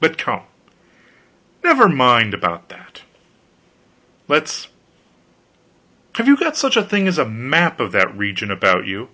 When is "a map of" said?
7.18-7.92